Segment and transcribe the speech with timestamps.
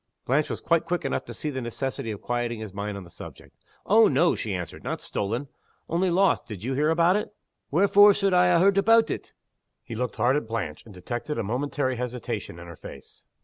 [0.25, 3.19] Blanche was quite quick enough to see the necessity of quieting his mind on this
[3.19, 3.53] point.
[3.85, 4.83] "Oh no!" she answered.
[4.83, 5.47] "Not stolen.
[5.87, 6.47] Only lost.
[6.47, 7.29] Did you hear about it?"
[7.69, 9.33] "Wherefore suld I ha' heard aboot it?"
[9.83, 13.25] He looked hard at Blanche and detected a momentary hesitation in her face.